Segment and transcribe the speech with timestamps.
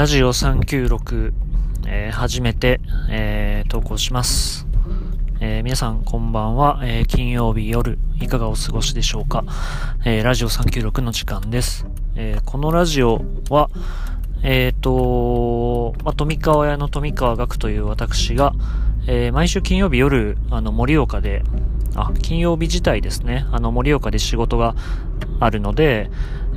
[0.00, 1.34] ラジオ396、
[1.86, 4.66] えー、初めて、えー、投稿します。
[5.40, 9.44] えー、皆さんこんばんは、えー、金曜日夜いかがお過ごしでしょうか、
[10.06, 11.84] えー、ラジオ396の時間です。
[12.14, 13.20] えー、このラジオ
[13.50, 13.68] は、
[14.42, 18.54] えっ、と、まあ、富川屋の富川学という私が、
[19.06, 21.42] えー、毎週金曜日夜、あの、盛岡で、
[21.94, 24.74] あ、金曜日自体ですね、あの、盛岡で仕事が
[25.40, 26.10] あるので、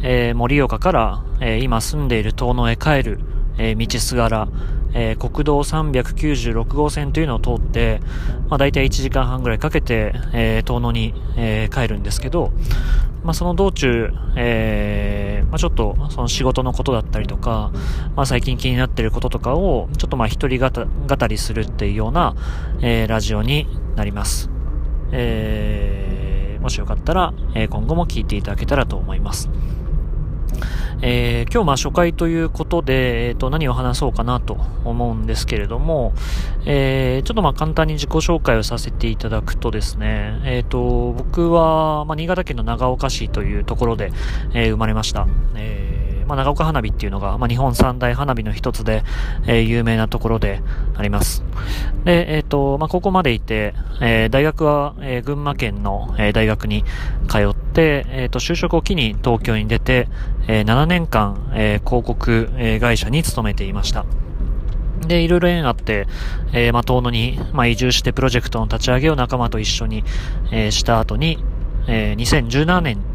[0.03, 3.19] えー、盛岡から、え、今住んでいる遠野へ帰る、
[3.57, 4.47] え、道すがら、
[4.93, 8.01] えー、国道396号線というのを通って、
[8.49, 12.51] まあ、大体1時間半ぐらいかけて、えー、遠野に、え、帰るんですけど、
[13.23, 17.71] まあ、その道中、えー、まあ、ちょっとその仕事のことだったりとか、
[18.15, 22.35] まあ、最近気になっていることとかを、ちょっとまあ一人語りするっていうような、
[22.81, 24.49] えー、ラジオになります。
[25.13, 29.49] えー、もしよかったら、えー、今後も聞いていただけたらと思います。
[31.01, 36.13] えー、今日まあ初回ということで、え、ー、と、何を話そうかなと思うんですけれども、
[36.65, 44.11] えー、ちょっとまあ簡単に自己紹介をさせていただくとですね、えっ、と、僕は、まあ、新潟県の長岡市というところで、
[44.53, 45.27] え生まれました。
[45.55, 49.03] えまあ、長岡花火っていうのが、まあ、日本三大花火の一つで、
[49.45, 50.61] えー、有名なところで
[50.95, 51.43] あります。
[52.05, 56.83] で、えっ、と、まあ、ここまでいて、えー、大学は、えー、群馬県の、えー、大学に
[57.27, 60.07] 通って、えっ、と、就職を機に東京に出て、
[60.47, 64.05] えー、7年間、えー、広告、えー、会社に勤めていました。
[65.07, 66.07] で、いろいろ縁あって、
[66.53, 70.03] えー、まあ、遠野に、まあ、移住してプロジェクトの立ち上げを仲間と一緒に、
[70.51, 71.43] えー、した後に、
[71.87, 73.12] えー、2017年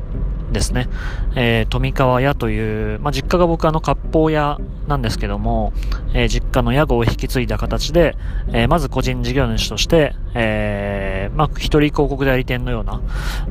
[0.52, 0.88] ですね、
[1.34, 5.72] えー、富川屋という、まあ、実家が僕あの割烹屋なんですけども、
[6.14, 8.16] えー、実家の屋号を引き継いだ形で、
[8.48, 13.00] えー、まず個人事業主として、えー、まあ、一人広告代理店のような、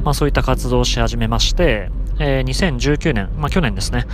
[0.04, 4.06] まあ、そういった活動をし始めまして、えー、2019年、まあ、去年ですね、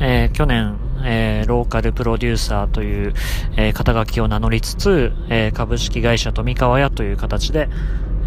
[0.00, 3.14] えー、去年、えー、ローカルプロデューサーという、
[3.56, 7.68] えー、肩書きを名乗りつつ、えー、株式会社富川屋という形で、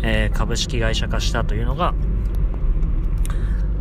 [0.02, 1.94] えー、株式会社化したというのが、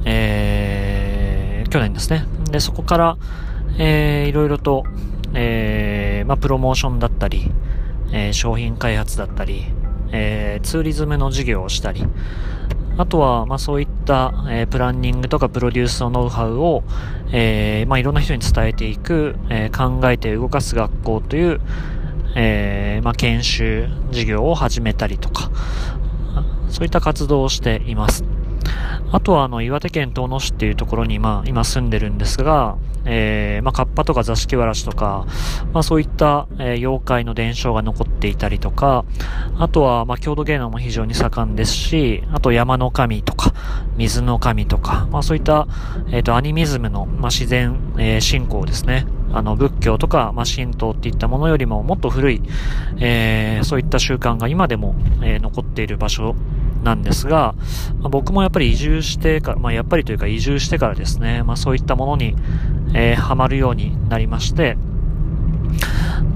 [0.04, 2.24] えー、去年ですね。
[2.50, 3.16] で、そこから、
[3.78, 4.84] えー、いろいろと、
[5.34, 7.50] えー、まあ、プロモーションだったり、
[8.12, 9.64] えー、商品開発だったり、
[10.12, 12.04] えー、ツーリズムの事業をしたり、
[12.96, 16.82] あとは、まあ、そういった、えー、プランニングとかプロデュースのノウハウを、
[17.30, 21.60] えー、まあ、いろんな人に伝えていく、えー、考えて動かす学校という、
[22.34, 25.50] えー、まあ、研修事業を始めたりとか、
[26.70, 28.24] そういった活動をしています。
[29.10, 35.26] あとは、あの、岩手県遠野市っていうところに、まあ、今住んでるんですが、えー、まあ、カッパとか座敷わらしとか、
[35.72, 39.04] まあ、そういった、えー、妖怪の伝承が残っていたりとか、
[39.58, 43.54] あとは、まあ、郷土芸能も非常に盛んですし、あと山の神とか、
[43.96, 45.66] 水の神とか、まあ、そういった、
[46.10, 49.06] えっ、ー、と、アニミズムの、まあ、自然、えー、信仰ですね。
[49.32, 52.42] あの、仏教とか、まあ、神道っていったものよりももっと古い、
[52.98, 56.34] えー、そういった習慣が今でも、えー、残っている場所
[56.82, 57.54] なんですが、
[58.00, 62.36] まあ、僕もやっぱり移住してから、まあ、やっぱりというか移住してからですね、まあ、そういったものに、
[62.94, 64.76] えー、ハマるようになりまして、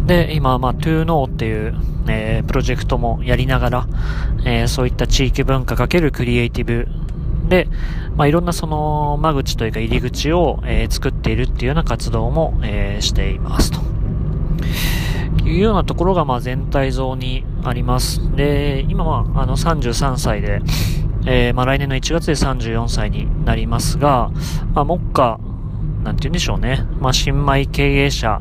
[0.07, 1.75] で、今、まあ、ToKnow っていう、
[2.09, 3.89] えー、プロジェクトもやりながら、
[4.45, 6.89] えー、そういった地域文化かけるクリエイティブ
[7.49, 7.69] で、
[8.17, 13.81] まあ、いろんなその間口というか入り口を、え、作っているっていうような活動も、え、していますと。
[15.45, 18.21] いうようなところが、まあ、全体像にあります。
[18.37, 20.61] で、今は、あの、33歳で、
[21.27, 24.31] えー、まあ、来年の1月で34歳になりますが、
[24.75, 25.39] まあ、目下、
[26.05, 26.87] なんて言うんでしょうね。
[27.01, 28.41] まあ、新米経営者、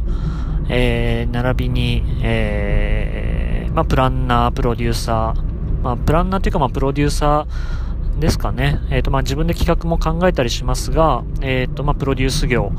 [0.70, 7.81] えー、並びに、えー、まあ、プランナー、プロデューサー、まあ、プランナーというか、まあ、プロデューサー
[8.20, 8.80] ですかね。
[8.90, 12.72] えっ、ー、と、まあ、自分で企画も考えたりしますが、えっ、ー、と、まあ、プロデュース業、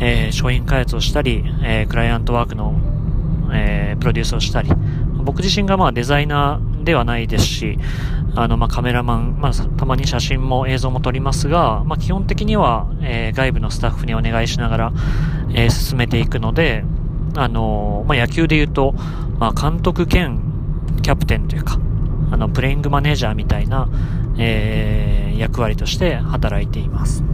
[0.00, 2.74] えー、商品開発をしたり、えー、クライアントワークの
[3.52, 4.70] えー、プロデュースをしたり、
[5.24, 7.78] 僕自身がまあデザイナーではないですし、
[8.34, 14.92] あの、まあ、カメラマン、まあ、たまに写真も映像も撮りますが、まあ、基本的には、えー、外部のスタッフにお願いしながら、
[15.54, 16.84] えー、進めていくので、
[17.34, 18.94] あのまあ、野球で言うと、
[19.38, 20.40] まあ、監督兼
[21.02, 21.78] キャプテンというか、
[22.30, 23.88] あの、プレイングマネージャーみたいな、
[24.38, 27.24] えー、役割として働いています。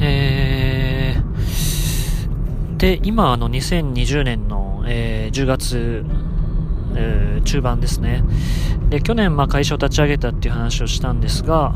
[0.00, 0.94] えー
[2.84, 6.04] で、今、あの、2020年の、えー、10月、
[6.94, 8.22] えー、中盤ですね。
[8.90, 11.74] で、去年、まあ、会社を立ち上げたっていう話をしたんですが、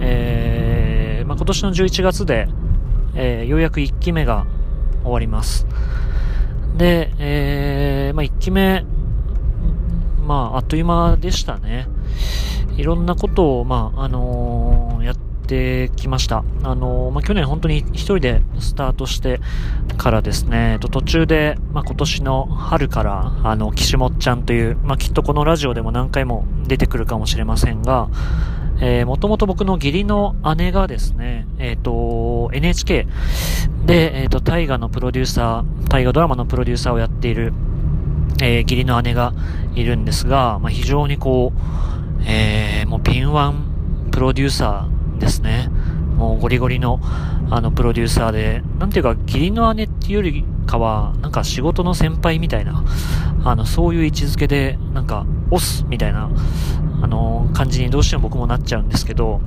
[0.00, 2.48] えー、まあ、今年の11月で、
[3.14, 4.46] えー、ようやく1期目が
[5.02, 5.66] 終わります。
[6.78, 8.86] で、えー、まあ、1期目、
[10.30, 11.88] まあ、あっという間でしたね。
[12.76, 16.44] いろんなことを、まあ、あのー、やってきました。
[16.62, 19.40] あの、まあ、去年本当に一人でスタートして
[19.98, 28.08] からですね、と途中で、まあ、今年の春から、あの、岸本ちゃんという、まあ、きっとこのラジオでも何回も出てくるかもしれませんが、
[28.80, 33.08] えー、もともと僕の義理の姉がですね、えっ、ー、と、NHK
[33.84, 37.52] で、えっ、ー、と、大河のプロデューサー、大河ドラマのプロデューサーをやっている、
[38.40, 39.32] えー、義理の姉が
[39.74, 45.68] いるんですが、まあ、非常にこう、えー、もう敏腕プロデューサーですね。
[46.16, 47.00] もうゴリゴリの、
[47.50, 52.84] あの、プロデューサーで、なんていうか、義理の姉っていうよりかは、なんか仕事の先輩みたいな、
[53.44, 56.30] あの、そういう位置づけで、なんか、押すみたいな、
[57.02, 59.40] あの、感じにどうしても僕もなっちゃうんですけど、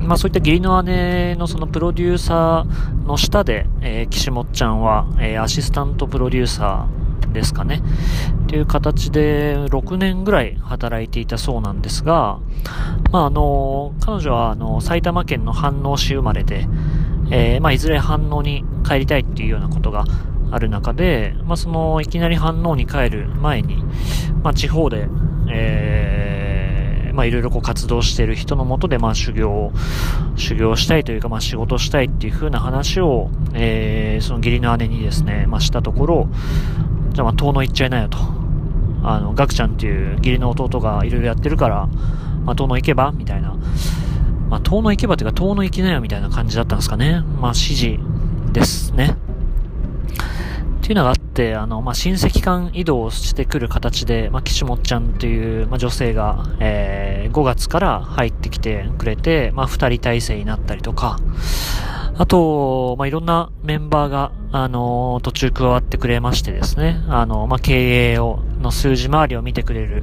[0.00, 7.05] まあそういった義理の姉のそのプロデューサーの下で、えー、岸本ちゃんは、えー、アシスタントプロデューサー
[7.36, 7.82] ですかね。
[8.44, 12.40] っていう形で6年ぐらい働いていたそうなんですが、
[13.12, 16.66] まああの、彼女はあの、埼玉県の飯能市生まれで、
[17.30, 20.04] えー、まあいずれ飯能に帰りたいっていうようなことが
[20.50, 23.84] ある中で、まあその、いきなり飯能に帰る前に、
[24.42, 25.08] まあ地方で、
[25.50, 29.72] えー、まあいろいろこう活動している人のもとで、まあ修行を、
[30.36, 36.28] 修行したいというか、まあ仕事したいっていう風な話を、えー、その義理の姉にですね、まあしたところ、
[37.16, 38.18] じゃあまあ遠野行っちゃいなよと。
[39.02, 41.86] あの、ガクちゃんっていう義理の弟がいろいろやってるから、
[42.44, 43.56] まあ遠野行けばみたいな。
[44.50, 47.22] まあ遠野行けばというか遠野行きなよみたいな感じだったんですかね。
[47.40, 47.98] まあ指示
[48.52, 49.16] ですね。
[50.86, 61.18] っていうのがあって、あの、まあ、親戚間移動してくる形で、まあ、岸本ちゃんという、まあ、女性が、えー、5月から入ってきてくれて、まあ、2人体制になったりとか、
[62.18, 70.02] あと、まあ、いろんなメンバーが、あのー、途中加わってくれましてですね、あのー、まあ、経営を、の数字回りを見てくれる、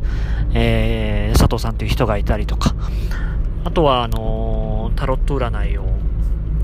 [0.53, 2.75] えー、佐藤さんという人がいたりとか、
[3.63, 5.85] あとは、あのー、タロット占いを、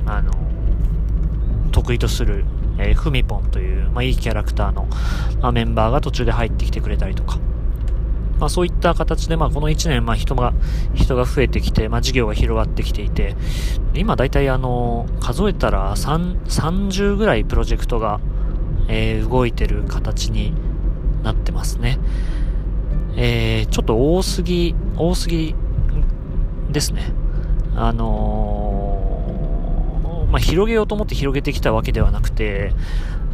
[0.05, 0.31] あの
[1.71, 2.45] 得意とする、
[2.77, 4.87] えー、ふみぽんという、まあ、いいキャラクターの、
[5.41, 7.39] まあ、メンバーが途中で入ってきてくれたりとか、
[8.39, 10.53] まあ、そういった形で、まあ、この1年、まあ、人が、
[10.93, 13.35] 人が増えてきて、まあ、事業が広がってきていて、
[13.93, 18.19] 今大体あの、数えたら3、30ぐらいプロジェクトが、
[18.87, 20.53] えー、動いてる形に
[21.23, 21.99] なってますね。
[23.15, 25.55] えー、ちょっと多すぎ、多すぎ
[26.71, 27.13] ですね。
[27.75, 28.69] あのー
[30.29, 32.73] まあ、広げようと思って広げてきたわけではなくて、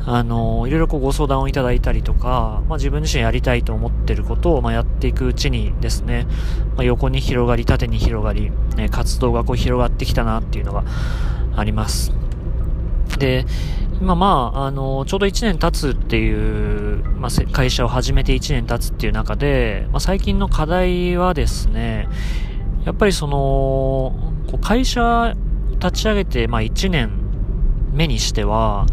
[0.08, 6.28] あの、いろいろこうご相談をいただいたりとか、まあ、自分自身やりたいと思ってることを、まあ、やっていくうちにですね、
[6.76, 10.84] まあ、横に広がり、縦に広がり、ね、活動がこう広がってきたなっていうのが
[11.56, 12.14] あります。
[13.18, 13.46] で、
[14.00, 22.08] 今まあ、あの、ちょうど1年経つっていう、まあ、会社を始めて1年経つっていう中で、まあ、最近の課題はですね、
[22.86, 23.34] やっぱりその、
[24.52, 25.34] こう会社
[25.80, 27.10] 立ち上げて、まあ、1年
[27.94, 28.86] 目にしては、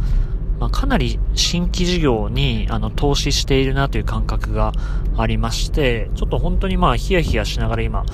[0.62, 4.70] まあ、かなり新規事業にあの投資しているなという感覚が
[5.18, 8.04] ありまして、ちょっと本当にまあヒヤヒヤしながら今、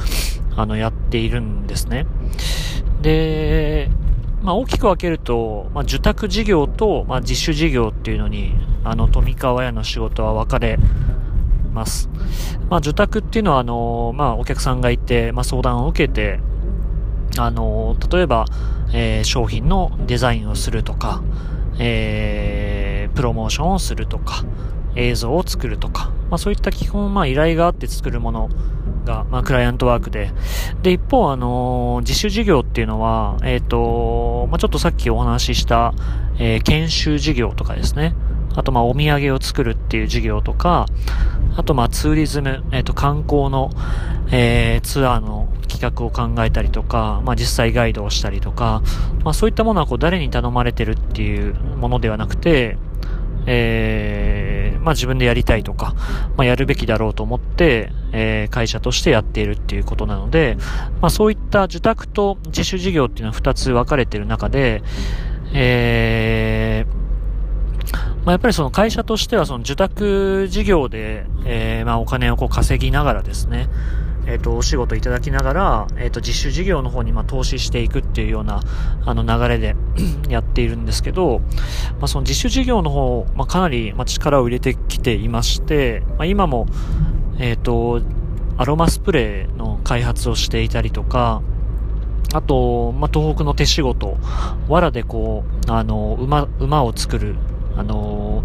[0.56, 2.06] あのやっているんですね。
[3.02, 3.90] で、
[4.40, 10.78] まあ大きく分けると、まあ受託事業と、まあ自主事業っていうのに、あの富川屋の仕事は分かれ
[11.74, 12.08] ます。
[12.70, 16.40] まあ受託っていうのはあの、まあお客さんがいて、まあ相談を受けて、
[17.36, 18.46] あの、例えば、
[18.94, 21.22] えー、商品のデザインをするとか、
[21.78, 24.44] えー、プロモーションをするとか、
[24.96, 28.48] 映像を作るとか、まあそういった基本、まあ依頼があって作るもの
[29.04, 30.32] が、まあクライアントワークで、
[30.82, 35.94] で、一方、あのー、自主事業っていうのは、えっ、ー、と、まあちょっとさっきお話しした、
[36.38, 38.14] えー、研修事業とかですね。
[38.58, 40.86] あと、まあ、お土産を作るっていう事業とか、
[41.56, 43.70] あと、まあ、ツーリズム、えっ、ー、と、観光の、
[44.32, 48.82] えー、ツアーの企画を考えたりとか、まあ、実際ガイドをしたりとか、
[49.22, 52.78] まあ、そういったものはこう誰に頼まれてるっていうものではなくて、
[53.46, 55.94] えー、まあ、自分でやりたいとか、
[56.36, 60.56] まあ、やるべきだろうと思って、えー、会社としてやっているっていうことなので、
[61.00, 64.82] まあ、そういった受託と自主事業っていうのは2つ分かれてる中で、
[65.54, 66.67] えー、
[68.28, 73.70] まあ、やっぱりその会社としてはその受託事業で、えー、まあお金をこう稼ぎながらですね、
[74.26, 78.60] えっ、ー、と、お仕事いただきながら、えっ、ー、と、自主事業の方にまあ投資していくっていうような、
[79.06, 79.76] あの流れで
[80.28, 81.40] やっているんですけど、
[82.00, 86.66] まあ、その自主事業の方、まあ、かなり、まあ力を入れてきていまして、まあ、今も、
[87.38, 88.02] えっ、と、
[88.58, 91.40] アロマスプレーの開発をしていたりとか、
[92.34, 94.18] あと、まあ、東北の手仕事、
[94.68, 97.36] 藁でこう、あの、馬、馬を作る、
[97.78, 98.44] あの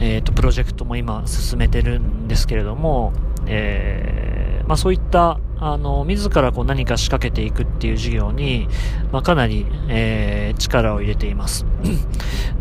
[0.00, 3.12] え、ー、と、プロジェクトも今進めてるんですけれども、
[3.46, 8.68] えー、まあそういった、あの、自らこう何か仕掛けていくっていう事業に、
[9.10, 11.64] まあ、かなり、えー、力を入れています。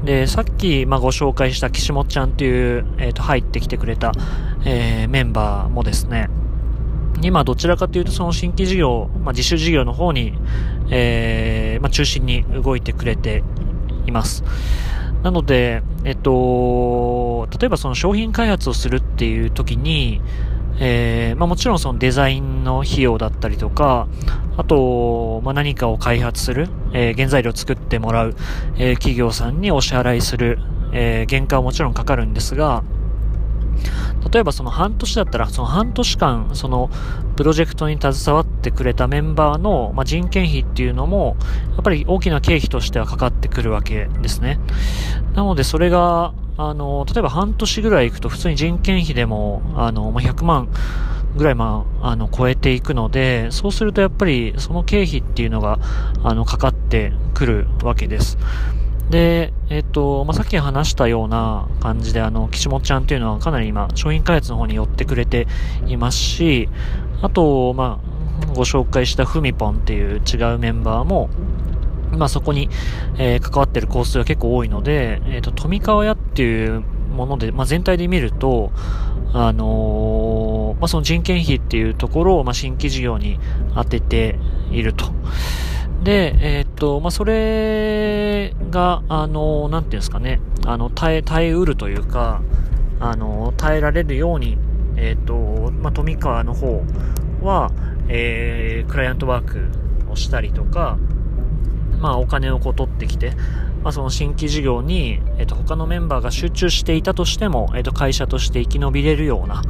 [0.06, 4.13] で、さっき、まあ、ご紹介した岸本ちゃんっていう、え、ー、と、入ってきてくれた、
[4.63, 6.30] えー、メンバーもですね、
[7.22, 10.34] 今どちらかというとその新規事業、まあ、自主事業の方に、
[10.89, 13.44] えー、まあ、中心に動いてくれて
[14.06, 14.44] います。
[15.25, 20.22] なので、えっと、例えばその商品開発をするっていう時に、
[20.79, 24.08] えー、まあ、もちろんそのデザインの費用だったりとか、
[24.55, 28.36] あと、まあ、何かを開発する、えー、原材料を作ってもらう、
[28.77, 30.60] えー、企業さんにお支払いする、
[30.94, 32.84] え原価はもちろんかかるんですが、
[34.32, 36.89] 例えばその半年だったら、その半年間、その
[37.36, 41.38] プロジェクトに携わってくれたメンバーの、まあ、人件費っていうのも、
[41.74, 44.60] やっぱり大きな経費としてはかかってくるわけですね。
[45.34, 50.70] なのでそれが、あの、例えば半年ぐらい行くと普通に人件費でも、あの、まあ、100万
[51.36, 55.79] ぐらい、まあ、あの、超えていくので、そうするとやっぱりその経費っていうのが、
[56.24, 58.38] あの、かかってくるわけです。
[59.10, 65.48] で、えっ、と、まあ、さっき話したような感じで、あの、岸本ちゃんっていうのはかなり今、商品開発の方に寄ってくれて
[65.88, 66.70] いますし、
[67.22, 71.30] あと、まあ、ご紹介したふみぽんっていう違うメンバーも、
[72.12, 72.70] まあ、そこに、
[73.18, 76.82] えー、関わってるコースが結構多いので、えっ、と、富川屋っていう
[77.16, 78.72] もので、まあ、全体で見ると、
[79.34, 83.40] あのー、まあ、その人件費っていうところを、まあ、新規事業に
[83.76, 84.40] 当てて
[84.72, 85.06] いると。
[86.04, 92.41] で、え、っと、まあ、それが、あの、なんていうんですかね、あの、耐え、耐えうるというか、
[93.00, 94.58] あの、耐えられるように、
[94.98, 96.84] えー、と、まあ、富川の方
[97.41, 97.72] は、
[98.08, 100.98] えー、クライアントワークをしたりとか、
[102.00, 103.32] まあ、お金をこう取ってきて、
[103.84, 109.62] まあ、その新規事業に、えっと、他のメンバーが集中していたとしても、えっと、会社として生き延びれるような、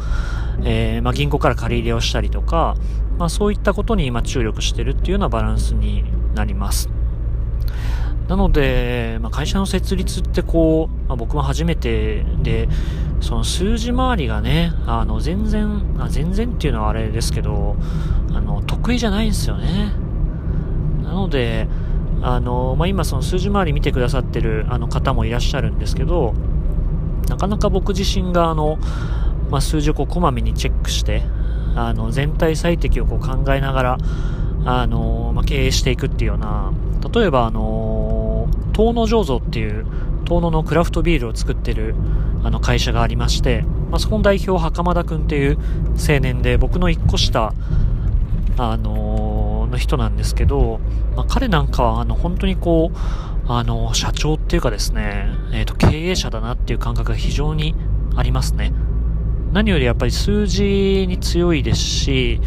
[0.63, 2.75] えー、まあ、銀行から借り入れをしたりとか、
[3.17, 6.94] まあ、そういったことに今注力してるっていうようなバランスになります。
[8.27, 12.67] なので、まあ、会社の設立ってこう、まあ、僕も初めてで、
[13.21, 17.75] その数字回りがね、あの、全然、あ全然っていうのはあれですけど、
[18.33, 19.93] あの、得意じゃないんですよね。
[21.03, 21.67] なので、
[22.21, 26.33] あの、まあ、今その数字回り見てくださってるあの方もいらっしゃるんですけど、
[27.29, 28.77] なかなか僕自身があの、
[29.51, 31.23] まあ、数字をこうこまめにチェックして、
[31.75, 33.97] あの、全体最適をこう考えながら、
[34.65, 36.71] あの、まあ、経営していくっていうような、
[37.13, 37.94] 例えばあの、
[38.75, 39.85] 遠野醸造っていう、
[40.25, 41.95] 遠野のクラフトビールを作ってる
[42.43, 45.57] あの会社がありまして、まあ、そこの代表、袴田くんっていう
[45.97, 47.53] 青年で、僕の一個下、
[48.57, 50.81] あのー、の人なんですけど、
[51.15, 52.97] まあ、彼なんかは、あの、本当にこう、
[53.47, 57.75] あの、社長っていうかですね、え、ー、と、経営者だなっていう感覚が非常に
[58.17, 58.73] ありますね。
[59.53, 62.41] 何よりやっぱり数字に強いですし、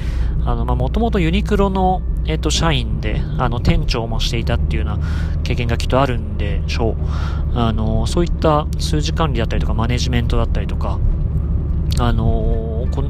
[0.45, 5.05] もともとユニクロの、えっ、と、社員で、あの、店長もしていたっていうような
[5.45, 6.95] 経験がきっとあるんでしょう。
[7.59, 10.99] あの、そういった数字管理だったりとか、マネジメントだったりとか、
[11.99, 13.03] あのこ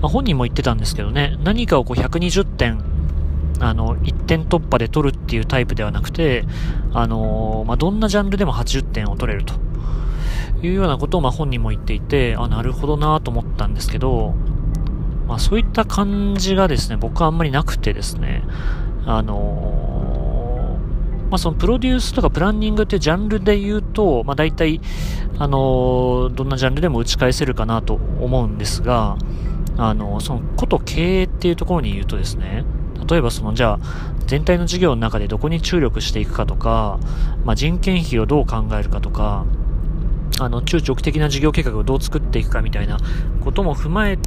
[0.00, 2.82] まあ、本人も言ってたんですけどね、何かをこう120点、
[3.60, 6.44] あの、1点突破で取るっていうタイプではなくて、
[6.94, 9.54] あのまあ、どんなジャンルでも80点を取れると。
[10.62, 14.34] いうようなことをま本人も言っていて、あ、なるほどなと思ったんですけど、
[15.26, 18.42] まあそういった感じがですね、僕はあんまりなくてですね、
[19.06, 24.80] あのー、まあそのプロデュースとかプランニングってジャンルで言うと、まあ大体、
[25.38, 29.16] あのー、どんなジャンルでも打ち返せるかなと思うんですが、
[29.76, 32.64] あのー、そのこと経営っていうところに言うとですね、
[33.08, 36.98] 例えばそのじゃあ全体の事業の中でどこに注力していくかとか、
[37.44, 39.44] まあ、人件費をどう考えるかとか、
[40.40, 42.98] あの、中長期的な事業計画をどう作っていくかみたいな
[43.44, 44.18] ことも踏まえ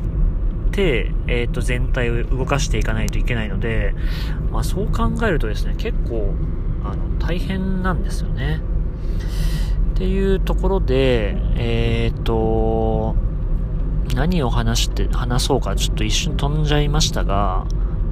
[0.78, 3.96] て、えっ、ー、と、全体を動かしていかないといけないので、
[4.52, 6.36] まあ、そう考えるとですね、結構、
[6.86, 8.62] あの、大変なんですよね。
[9.96, 13.16] っていうところで、えっ、ー、と、
[14.14, 17.66] 何を話して、話そうかちょっと一瞬飛んじゃいましたが、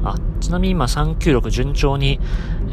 [0.03, 2.19] あ、ちなみに今396順調に、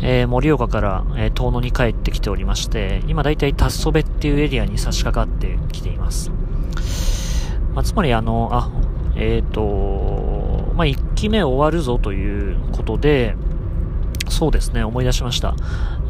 [0.02, 6.30] えー、盛岡から、えー、遠野に帰ってきておりまして、今だいたいタッソベっていうエリアに差し掛かってきています。
[7.74, 8.70] まあ、つまりあの、あ、
[9.22, 13.36] えっ、ー、と、まあ、1期目終わるぞということで、
[14.28, 15.54] そうですね、思い出しました。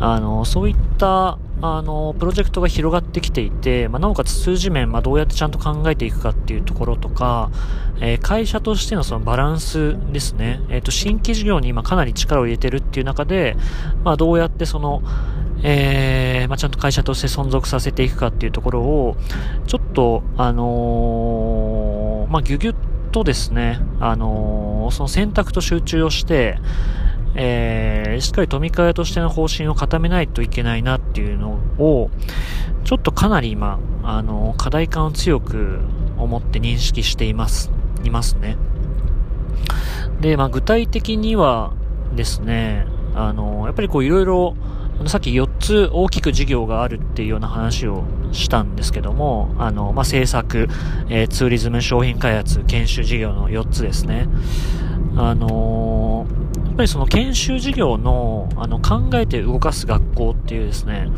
[0.00, 7.52] あの、そういったあの、プロジェクトが広がってきていて、まあ、なおかつ数字面、まあ、どうやってちゃんと考えていくかっていうところとか、
[8.00, 10.60] えー、会社としてのそのバランスですね。
[10.70, 13.56] えっ、ー、と、新規事業に今かなり力を入れてるっていう中で、
[14.02, 15.02] まあ、どうやってその、
[15.62, 19.16] えー、まあ、ちゃんと会社として存続させていくかっていうところを、
[19.68, 22.74] ちょっと、あのー、まあ、ぎゅぎゅっ
[23.12, 26.58] とですね、あのー、その選択と集中をして、
[27.34, 32.10] えー、しっかり富川としての方針を固めないといけないなっていうのを、
[32.84, 35.80] ちょっとかなり今、あの、課題感を強く
[36.18, 37.70] 思って認識しています、
[38.02, 38.56] いますね。
[40.20, 41.72] で、まあ、具体的には
[42.14, 44.56] ですね、あの、やっぱりこういろいろ、
[45.08, 50.68] さっき4つ大きく事業があるっていうような話をしたんですけども、あの、まあ、制作、
[51.08, 54.28] えー、ツーリズム商品開発、研修事業の4つですね。
[55.16, 61.08] あのー、やっぱりその研修事業の、あの、考えて動かす学校っていうですね、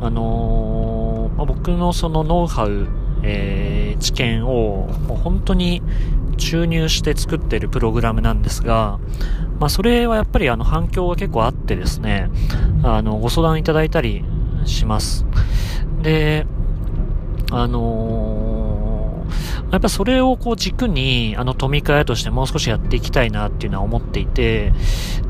[0.00, 2.88] あのー、まあ、僕のそのノウハウ、
[3.22, 5.82] えー、知見を、もう本当に
[6.40, 8.98] 注入して作ってるプログラムなんですが、
[9.60, 12.28] まあ、それはやっぱりあの反響が結構あってですね、
[12.82, 14.24] あの、ご相談いただいたり
[14.64, 15.26] します。
[16.02, 16.46] で、
[17.52, 24.72] あのー、やっぱそれをこう軸に、あの、富川としてもう少しやっていきたいなっていうのは思っていて、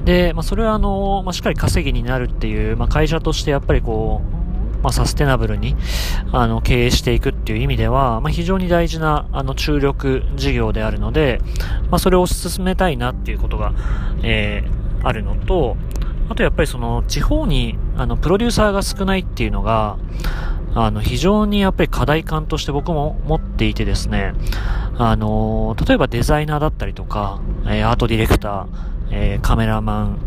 [0.05, 4.41] で、まあ、それはあの、まあ、しっかり稼ぎになるっていう、まあ、会社としてやっぱりこう、
[4.83, 5.77] まあ、サステナブルに、
[6.33, 11.41] あの、経営していくっていう意味では、まあ、非常に大事な、あの、注力事業であるので、
[11.91, 13.73] まあ、それを進めたいなっていうことが、
[14.23, 15.77] えー、あるのと、
[16.29, 19.97] あとやっぱりその、地方に、あの、プロデューサーが少ないっていうのが、
[20.75, 24.35] あの、非常にやっぱり課題感として僕も持っていてですね、
[24.97, 28.67] あの、例えばデザイナーだったりとか、えー、アートディレクター、
[29.11, 30.19] えー、カメラマン、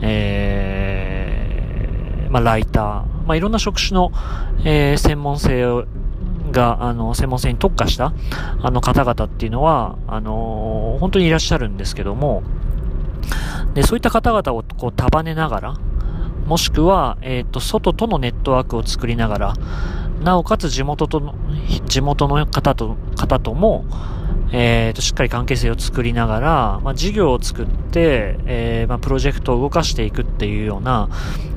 [0.00, 1.17] えー、
[2.30, 2.84] まあ、ライター、
[3.26, 4.12] まあ、いろんな職種の、
[4.64, 5.84] えー、専門性
[6.50, 8.12] が、あの、専門性に特化した、
[8.62, 12.42] あの方々っていうのは、あのー、本当にいらっしゃるんですけども、
[13.74, 15.74] で、そういった方々をこう束ねながら、
[16.46, 19.54] もしくは、えっ、ー、と、外とのネットワークを作りながら、
[20.22, 21.34] なおかつ地元との、
[21.86, 23.84] 地元の方と、方とも、
[24.52, 31.08] えー、と、しっかり関係性を作りながら、まあ、事業を作って、えー、まあ、プロジェクトを動かしていくっていうような、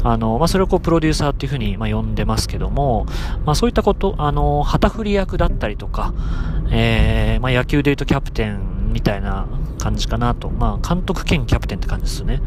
[0.03, 3.05] あの、まあ、それをこう、プロデューサーっていうふうに、まあ、呼んでますけども、
[3.45, 6.13] まあ、そういったこと、あの、旗振り役だったりとか、
[6.69, 9.47] えー、まあ、野球で言うとキャプテンみたいな
[9.79, 12.41] 感じかなと、まあ、監督兼キャプテンって感じですよね。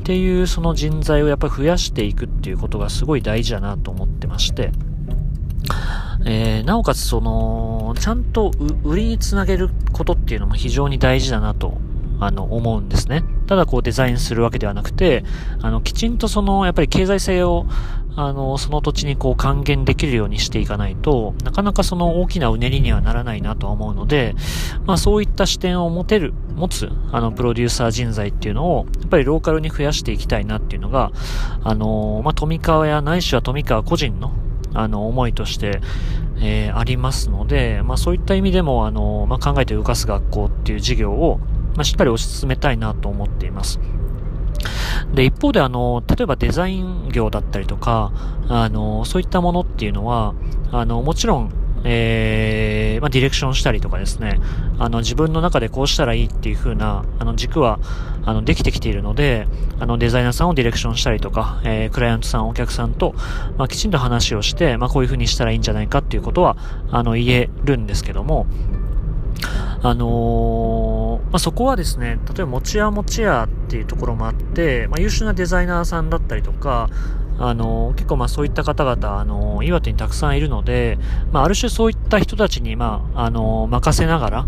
[0.00, 4.72] っていう、その人材をやっぱり増やしていくっていうことがすごい大事だなと思ってまして、
[6.24, 8.52] えー、なおかつその、ちゃんと
[8.84, 11.78] 売りにつなげることっていうのも非常に大事だなと、
[12.20, 13.24] あの、思うんですね。
[13.46, 15.24] ただこうデザインするわけではなくて、
[15.60, 17.66] あの、きちんとその、やっぱり経済性を、
[18.14, 24.34] あの、その土地にこう還元できるようにしていかないと、なかなかその大きなうねりにはならないなとは思うので、
[24.84, 31.10] まあそういった視点を持てる、持つ、あの、プロデューサー人材っていうのを、やっぱりローカルに増やしていきたいなっていうのが、
[31.64, 34.32] あの、まあ富川やないしは富川個人の、
[34.74, 35.80] あの、思いとして、
[36.40, 41.38] えー、ありますので、まあそういった意味でも、あの、まあ考えて動かす学校っていう授業を、
[41.76, 43.80] まあしっかり推し進めたいなと思っています。
[45.14, 48.12] で、一方であの、例えばデザイン業だったりとか、
[48.48, 50.34] あの、そういったものっていうのは、
[50.70, 51.52] あの、もちろん、
[51.84, 54.40] えー、まあ、ディレクションしたりとかですね、
[54.78, 57.78] あの、自分の中でこうしたらいいっていう風な、あの、軸は、
[58.24, 59.48] あの、できてきているので、
[59.80, 63.14] あの、デザイナーさんをディレクションしたりとか、えー、クライアントさん、お客さんと、
[63.58, 66.56] まあ、きちんと話をして、まあ、こういう風にしたらいいんじゃないかっていうことは、
[66.90, 68.46] あの、言えるんですけども、
[69.84, 76.88] あのー、まあ、そこはですね、例えば、持ち屋持ち屋っていうところもあって、まあ、優秀なデザイナーさんだったりとか、
[77.38, 80.98] あの、結構まあそういった方々、あの、岩手にたくさんいるので、
[81.32, 84.46] まあある種そういった人たちに、まあ、あの、任せながら、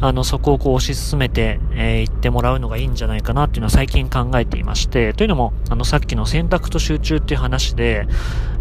[0.00, 8.06] あの、そこをこう推し進めて、えー、行ってもらうのがいいんじゃないかなっていうのは最近考えていまして、というのも、あの、さっきの選択と集中っていう話で、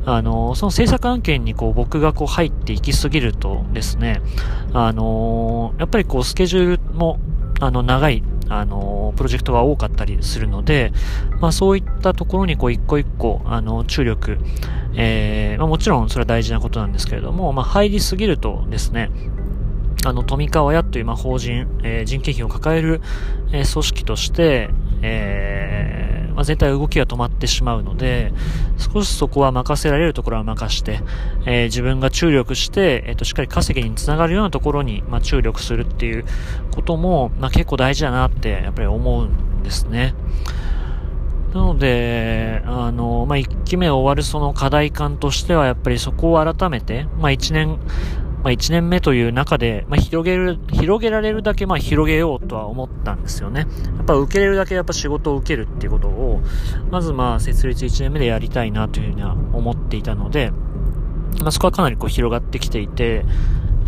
[0.05, 4.21] あの、その制作案件にこう僕がこう入っていきすぎるとですね、
[4.73, 7.19] あの、やっぱりこうスケジュールも、
[7.59, 10.91] あの、長いあの、プロジェクトが多かったりするので、
[11.39, 14.37] まあそういったところにこう一個一個、あの、注力、
[14.95, 19.09] えー、まあもちろんそれは大事なことなんですけれども、まあ入りすぎるとですね、
[20.05, 23.01] あの、富川屋という、ま、法人、えー、人件費を抱える、
[23.51, 24.69] え、組織として、
[25.01, 28.33] えー、まあ、全体動きが止まってしまうので、
[28.77, 30.99] 少しそこは任せられるところは任して、
[31.45, 36.25] えー、自分が注力して、えっ、と、しっかり稼ぎにつながるようなところに、まあ、注力するっていう
[36.73, 40.13] ことも、まあ、結構大事だなって、やっぱり思うんですね。
[41.53, 47.79] なので、あの、まあ、1期目終わるその課題感としては、やっぱりそこを改めて、まあ、1年、
[48.45, 53.61] まあ、1年目という中で、まあ、広げる、広げられるだけ、まあ、広げようとは思ったんですよね。
[53.97, 56.41] やっぱ受けれるだけやっぱ仕事を受けるっていうことを、
[56.91, 60.51] まずまあ、設立1年目でやりたいなというふうには思っていたので、
[61.41, 63.25] まあ、そこはかなりこう広がってきていて、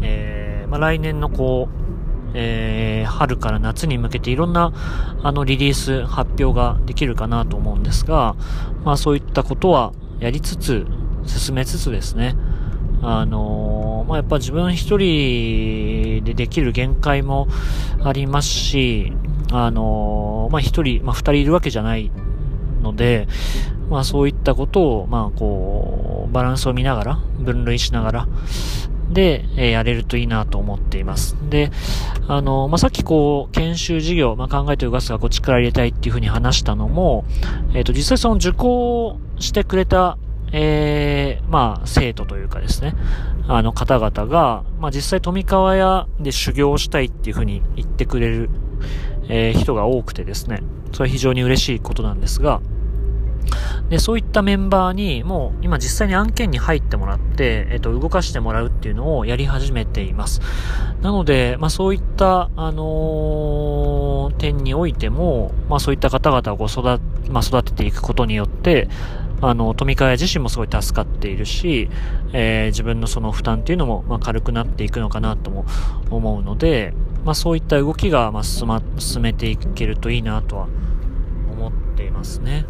[0.02, 4.74] えー、まあ、来年のこう、えー、春から夏に向けていろんな、
[5.22, 8.36] あの、リリース、発表ができるかなと思うんですが、
[8.84, 10.88] まあそういったことはやりつつ、
[11.28, 12.36] 進めつつですね、
[13.04, 17.48] あのー、まあ、やっぱ自分一人でできる限界も
[18.04, 19.14] ありますし、
[19.52, 22.12] あの、まあ、一人、まあ、二人いるわけじゃない
[22.82, 23.28] ので、
[23.90, 28.28] まあ、そういったことを、まあ、こう、バランスを見ながら、分類しながら、
[29.10, 31.38] で、え、やれるといいなと思っています。
[31.50, 31.72] で、
[32.28, 37.24] あの、まあ、さっきこう、研修事業、まあ、考えて動かすがこう力入れたいっていうふうに話したのも、
[37.74, 40.18] えっ、ー、と、実際その受講してくれた
[40.52, 42.96] えー、まあ、生徒というかですね、
[43.48, 48.50] あの方々が、まあ実際富川屋で修行したいっていうふうに言ってくれる、
[49.30, 50.62] えー、人が多くてですね、
[50.94, 52.62] それは非常に嬉しいことなんですが、
[53.90, 60.42] で、そういったメンバーに、もう今実際に案件に入ってもらって、えっ、と、動かしてもらうっていうのをやり始めています。
[61.02, 66.82] なので、まあそういった、あのー、点においても、まあそういった方々をこう育、
[67.32, 68.90] まあ育てていくことによって、
[69.42, 71.90] あの、富川自身もすごい助かっているし、
[72.34, 75.66] えー、自分のその負担っていうのも、まあ、軽くなっていくのかなとも
[76.10, 80.68] 思うので、まあ、そういった動きが、まあ、進ま、進めていけるといいなとは
[81.52, 82.66] 思っていますね。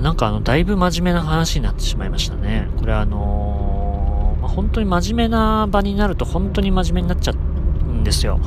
[0.00, 2.68] なんかあの、だいぶ真面目な話になってしまいましたね。
[2.78, 7.34] これあのー、まあ、本当に真面目な場になると本当に真面目になっちゃう
[7.92, 8.40] んですよ。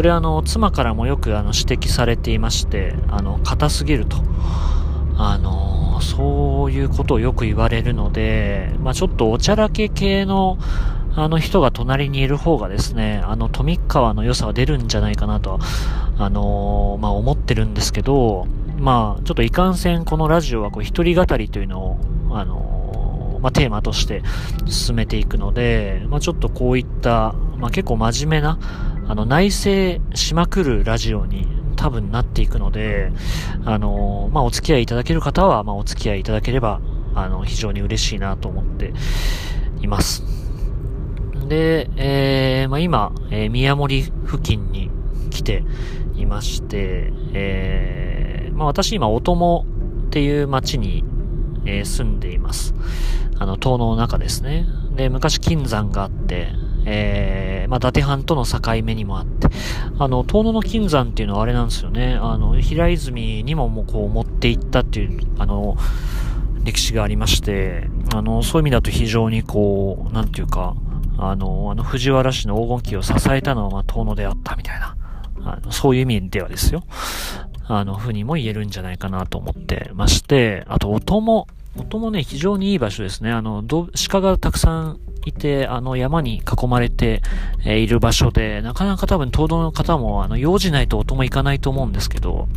[0.00, 4.16] これあの、妻からもよくあの指摘されていまして、あの、硬すぎると。
[5.18, 10.56] あの、そういうことをよく言われるので、まあちょっとおちゃらけ系の、
[11.16, 15.58] あの人が隣にいる方がですね、あの富川の良さは出るんじゃないかなと、
[16.16, 18.46] あのまあ思ってるんですけど、
[18.78, 21.98] まあちょっといかんせんこのラジオはこう一人語りというのを、
[22.30, 24.22] あのまあテーマとして
[24.64, 28.58] 進めていくので、まあちょっとこういった、まあ結構真面目な、
[29.10, 33.10] あの、内省しまくるラジオに多分なっていくので、
[33.64, 36.80] あの、まあ、お付き合いいただける方は、まあ、お付き合いいただければ、
[37.16, 38.92] あの、非常に嬉しいなと思って
[39.80, 40.22] います。
[41.48, 44.92] で、えー、まあ、今、えー、宮森付近に
[45.30, 45.64] 来て
[46.14, 49.66] いまして、えー、まあ、私今、お友
[50.06, 51.02] っていう町に、
[51.66, 52.76] えー、住んでいます。
[53.40, 54.66] あの、島の中ですね。
[54.94, 56.52] で、昔金山があって、
[56.84, 59.48] えー、まあ、伊達藩との境目にもあって、
[59.98, 62.18] あの、遠野の金山っていうのはあれなんですよね。
[62.20, 65.76] あの、平泉にももうこう持っていったっていう、あの、
[66.64, 70.76] 歴史がありまして、あの、そういう意味だと非常にこう、なんていうか、
[71.18, 74.96] あの、あの藤原氏の黄金期を支えたのは、まあ、遠野であったみたいな、
[75.44, 76.84] あのそういう意味ではですよ。
[77.66, 83.30] あの、ふうにも言えるんじゃないかなと思ってまして、あと、音も、音もね、非常にいい場所ですね。
[83.30, 83.62] あの、
[84.08, 87.22] 鹿がたくさんいて、あの、山に囲まれて、
[87.64, 92.48] えー、いる場所で、なかなか多分、東道の方も、あの、用事ないと音も行かないと思うんですけど、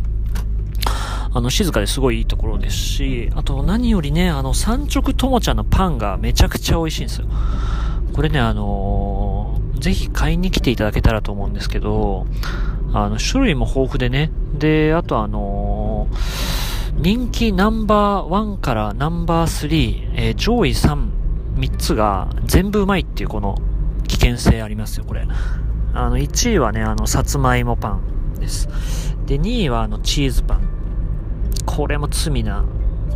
[1.32, 7.26] あの、静かですごいいいところですし、あと何よりね、あの、三直ともちゃんのパンがめちゃくちゃ美味しいんですよ。
[8.12, 12.26] これね、あのー、ぜひ買いに来ていただけたらと思うんですけど、
[12.92, 15.73] あの、種類も豊富でね、で、あとあのー、
[16.96, 21.08] 人気ナンバー1からナンバー3、えー、上位3
[21.56, 23.56] 3つが全部うまいっていうこの
[24.06, 25.26] 危険性ありますよ、これ。
[25.92, 27.98] あの、1位はね、あの、さつまいもパ
[28.34, 28.68] ンです。
[29.26, 30.68] で、2位はあの、チーズパン。
[31.64, 32.64] これも罪な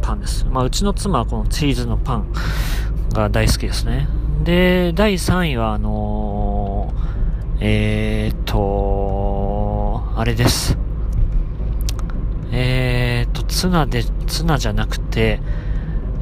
[0.03, 0.47] パンです。
[0.47, 2.33] まあ、うちの妻はこのチーズのパン
[3.12, 4.09] が大好きですね。
[4.45, 10.79] で、第3位はあのー、えーと、あれです。
[12.51, 12.97] えー、
[13.59, 15.40] ツナで、ツナじゃなくて、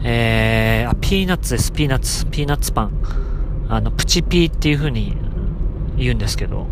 [0.04, 2.92] えー、あ、ピーナッツです、ピーナッツ、ピーナッツパン。
[3.68, 5.14] あの、プチピーっていう風に
[5.98, 6.66] 言うんですけど、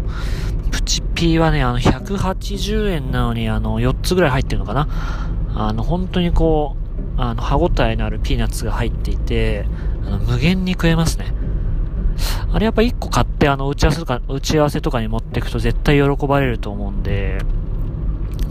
[0.70, 4.88] プチピーはね、あの、180円なのに、あの、4つぐらい入ってるのかな
[5.54, 6.76] あの、本当にこ
[7.18, 9.66] う、あの、歯応えのあるピーナッツが入っていて、
[10.06, 11.26] あの、無限に食えますね。
[12.54, 17.36] あれやっぱ1個買って、あの、打ち合わせとか、打ち合わせとかに持っていくと絶対喜ばれると思うんで、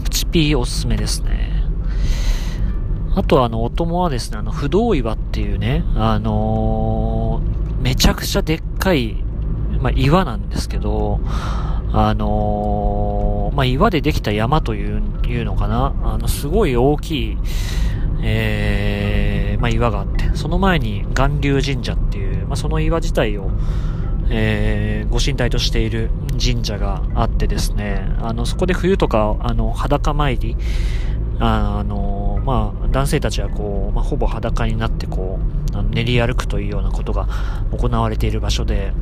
[0.04, 1.53] プチピーおすすめですね。
[3.16, 9.22] あとあの、お供はですね、あの、不動岩っていうね、あのー、めちゃくちゃでっかい、
[9.80, 11.20] まあ、岩なんですけど、
[11.92, 15.94] あのー、まあ、岩でできた山という、いうのかな。
[16.02, 17.38] あの、すごい大きい、
[18.22, 23.48] えー、まあ、岩があって、その前に巌流神社っていう、まあ、その岩自体を、
[24.28, 30.56] えー、ご神体としている神社があってですね、あの、そこで冬とか、あの、裸参り、
[31.38, 32.13] あの、
[32.44, 35.38] まあ、男性たちはこう、まあ、ほぼ裸になってこ
[35.72, 37.28] う、練り歩くというようなことが
[37.72, 38.92] 行われている場所で、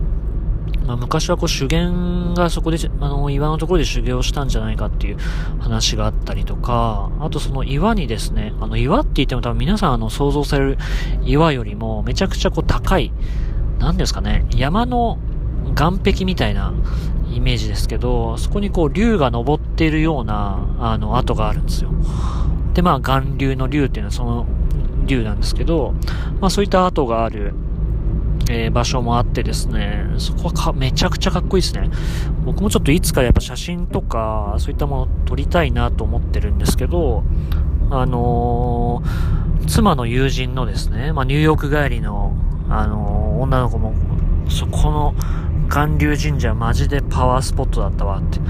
[0.86, 5.18] まあ、昔はこう修験がそこで、あの、岩のところで修行したんじゃないかっていう
[5.60, 10.78] 話があったりとか、あとその岩にですね、あの岩って言っても多分皆さんあの想像される
[11.24, 13.12] 岩よりもめちゃくちゃこう高い、
[13.78, 15.18] なんですかね、山の
[15.74, 16.72] 岸壁みたいな
[17.32, 21.90] イメージですけど、そこにこう竜が登っているような、あの、跡があるんですよ。
[22.74, 24.46] で、まあ、岩流の竜っていうのはその
[25.04, 25.94] 竜なんですけど、
[26.40, 27.54] まあそういった跡がある
[28.50, 31.90] えー、場所もあってですね、そこはかめちゃくちゃかっこいいですね。
[32.44, 37.22] 僕もちょっといつかやっぱ写真とか、そういったものを撮りたいなと思ってるんですけど、
[37.90, 42.34] あのー、妻の友人のですね、まあ、ニューヨーク帰りの、
[42.68, 43.94] あのー、女の子も、
[44.48, 45.14] そこの
[45.68, 48.40] 巌流神社マジでパワースポットだったわって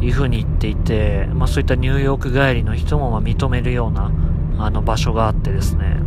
[0.00, 4.10] いう風に言っていて、まあ、そういったニューヨーク帰りの人もま認めるような
[4.58, 6.00] あの場所があってですね、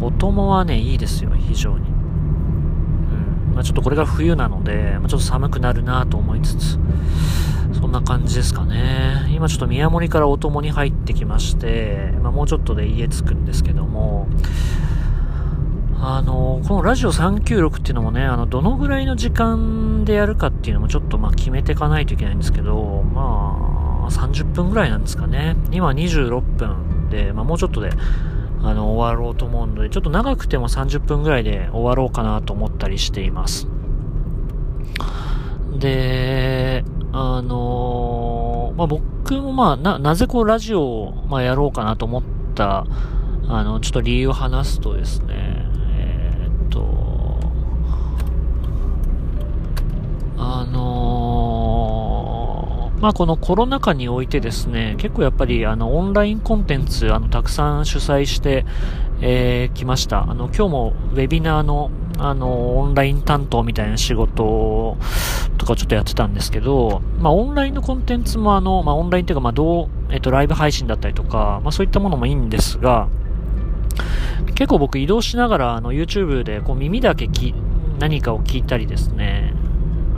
[0.00, 1.88] お供はね、いいですよ、非常に。
[1.88, 3.54] うん。
[3.54, 6.78] まあ、ちょっとこれが冬なので、まあ、ちょっと寒くなるなと思いつつ、
[7.72, 9.28] そんな感じですかね。
[9.30, 14.28] 今ちょっと宮森からお供に入ってきまして、まあ、もうちょっとで家着くんですけども、
[15.98, 25.56] あの、このラジオ396っていうのもね、あの、どのぐらいの時間でやるかっていうのもちょっとまあ決めていかないといけないんですけど、まあ、30分ぐらいなんですかね。
[25.72, 27.90] 今26分で、まあもうちょっとで
[28.62, 33.68] あの、終わろうと思うので、ちょっと長くても30分ぐらいで終わろうかなと思ったりしています。
[35.78, 42.22] で、あの、まあ、僕もまあ、な、なぜこうラジオを、まあ、やろうかなと思っ
[42.54, 42.86] た、
[43.48, 45.26] あの、ちょっと理由を話すとですね、
[45.96, 47.38] えー、っと、
[50.38, 58.66] あのー、まあ、このコロナ禍においてですね、結構やっぱりあのオンラインコンテンツあのたくさん主催して、
[59.20, 60.24] えー、来ました。
[60.28, 64.96] あの今日もウェビナーのあのオンライン担当みたいな仕事
[65.56, 73.06] とかちょっとやってたんですけど、まあ、オンラインのコンテンツもあの、まあ、オンラインというか、まあ、どう、えっと、ライブ配信だったりとか、まあ、そういったものもいいんですが、
[74.56, 77.54] 結構僕移動しながらあの YouTube でこう耳だけき
[78.00, 79.54] 何かを聞いたりですね、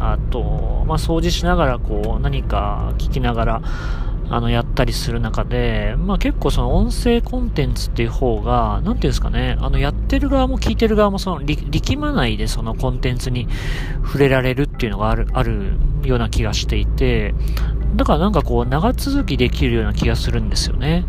[0.00, 3.62] あと、まあ、掃除しながらこう何か聞きながら
[4.30, 13.48] あのやったりする中で、まあ、結構その音声コンテンツっていう方が、なんていうんですかね、あのやってる側も聞いてる側もその力まないでそのコンテンツに
[14.04, 15.72] 触れられるっていうのがある、ある
[16.04, 17.34] ような気がしていて、
[17.96, 21.04] だからなんかこう長続きできるような気がするんですよね。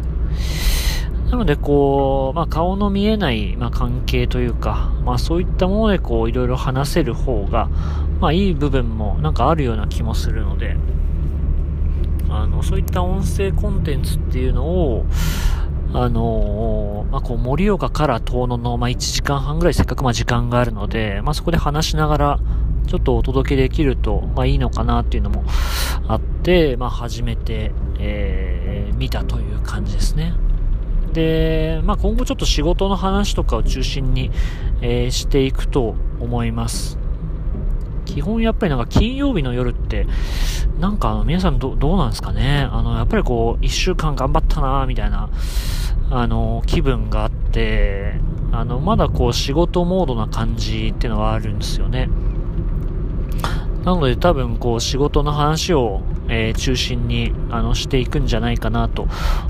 [1.29, 7.69] なので、こう、まあ、顔の見えない、まあ、関係というか、まあ、そういったもので、こう、いろいろ話せる方が、
[8.19, 10.75] まあ、いい部分も、なんかあるような気もするので、
[12.29, 15.05] あの、そういった音声コンテンツっていうのを、
[15.91, 22.39] あのまあ、こう、盛岡から遠野の、まあ、1時間半ぐらいせっかく、ま、時間があるので、まあ、そこで話しながら、
[22.87, 25.43] ちょっとお届けできると、まあ、いいのかなっていうのも
[26.07, 30.33] あって、まあ、初めて、えー、見たという感じですね。
[31.13, 34.29] で、まあ、今後ちょっと仕事の話とかを中心に、
[34.81, 36.98] えー、していくと思います。
[38.13, 40.07] 基本やっぱりなんか金曜日の夜って、
[40.79, 42.67] なんか皆さんどどうなんですかね？
[42.71, 45.29] あの、やっぱりこう、一週間頑張ったなみたいな、
[46.09, 48.15] あの、気分があって、
[48.51, 52.09] あの、まだこう仕事モードな感じってのはあるんですよね。
[53.85, 59.07] なので多分こう仕事の話を、えー、中心にあのしていくんじゃないかなと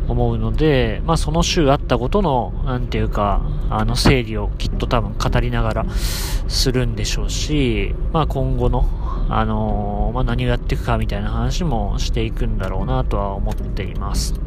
[0.07, 8.87] 思うので、まあその週あったことの、なんていうか、あの整理をきっと多分語りながらするんでしょうし、まあ今後の、
[9.29, 14.39] あのー、まあ何をやっていくかみたいな話もしていくんだろうなとは思っています。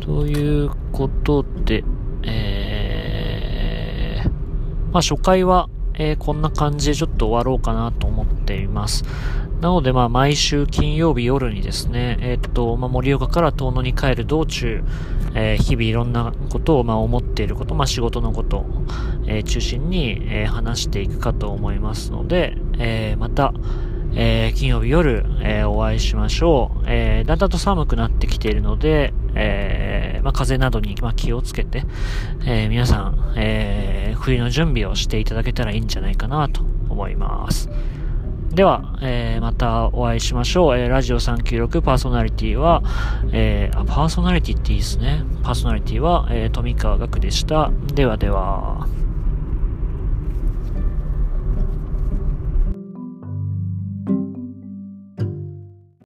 [0.00, 1.84] ということで、
[2.22, 4.28] えー、
[4.92, 5.68] まあ初回は、
[6.02, 9.04] えー、こんな感じでちょっと終わろうかなと思っています。
[9.60, 14.82] なので、まあ、毎週金曜日夜にですね、えー、っと、まあ、盛岡から遠野に帰る道中、
[15.34, 18.64] えー、日々いろんなことを、まあ、思っていること、まあ、仕事のこと、
[19.26, 23.52] え、中心に、え、話していくかと思いますので、え、また、
[24.14, 26.84] え、金曜日夜、え、お会いしましょう。
[26.86, 31.84] え、だんだんと寒くなってきているので、えー、まあ、風邪などに、まあ、気をつけて、
[32.46, 37.68] えー、皆さん、えー、冬の準備をしていただけたらいいんじゃないかなと思います。
[38.50, 40.76] では、えー、またお会いしましょう。
[40.76, 42.82] えー、ラジオ396パーソナリティは、
[43.32, 45.22] えー、あ、パーソナリティっていいですね。
[45.44, 47.70] パーソナリティは、えー、富川学でした。
[47.94, 48.88] ではでは。